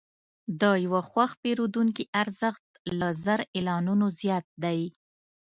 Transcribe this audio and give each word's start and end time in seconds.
د 0.61 0.63
یو 0.85 0.95
خوښ 1.09 1.31
پیرودونکي 1.41 2.03
ارزښت 2.21 2.63
له 2.99 3.07
زر 3.23 3.39
اعلانونو 3.55 4.05
زیات 4.19 4.45
دی. 4.63 4.81